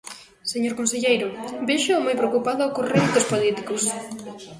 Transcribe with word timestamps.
Señor 0.51 0.73
conselleiro, 0.79 1.27
véxoo 1.67 2.03
moi 2.05 2.15
preocupado 2.19 2.63
cos 2.73 2.89
réditos 2.93 3.25
políticos. 3.33 3.81